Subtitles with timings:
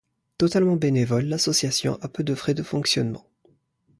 [0.39, 3.23] Totalement bénévole, l'association a peu de frais de fonctionnement.